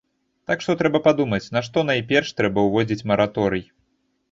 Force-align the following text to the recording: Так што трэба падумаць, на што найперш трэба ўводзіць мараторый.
Так 0.51 0.63
што 0.65 0.75
трэба 0.79 1.01
падумаць, 1.07 1.41
на 1.57 1.63
што 1.69 1.85
найперш 1.91 2.33
трэба 2.41 2.65
ўводзіць 2.69 3.07
мараторый. 3.15 3.65